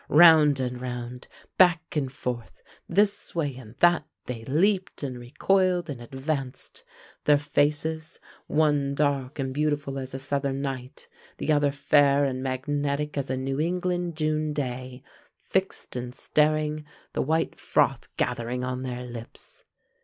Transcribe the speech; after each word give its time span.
Round 0.09 0.59
and 0.59 0.81
round, 0.81 1.27
back 1.59 1.95
and 1.95 2.11
forth, 2.11 2.63
this 2.89 3.35
way 3.35 3.55
and 3.55 3.75
that, 3.81 4.03
they 4.25 4.43
leaped, 4.45 5.03
and 5.03 5.19
recoiled, 5.19 5.91
and 5.91 6.01
advanced; 6.01 6.83
their 7.25 7.37
faces 7.37 8.19
one 8.47 8.95
dark 8.95 9.37
and 9.37 9.53
beautiful 9.53 9.99
as 9.99 10.15
a 10.15 10.17
southern 10.17 10.59
night, 10.59 11.07
the 11.37 11.51
other 11.53 11.71
fair 11.71 12.25
and 12.25 12.41
magnetic 12.41 13.15
as 13.15 13.29
a 13.29 13.37
New 13.37 13.59
England 13.59 14.15
June 14.17 14.53
day 14.53 15.03
fixed 15.39 15.95
and 15.95 16.15
staring, 16.15 16.83
the 17.13 17.21
white 17.21 17.59
froth 17.59 18.07
gathering 18.17 18.63
on 18.63 18.81
their 18.81 19.03
lips. 19.05 19.65